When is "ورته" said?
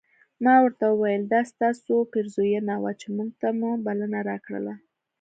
0.63-0.85